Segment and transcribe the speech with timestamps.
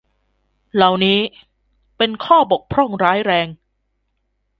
[0.75, 1.19] เหล่านี้
[1.97, 3.47] เป็นข้อบกพร่องร้ายแรง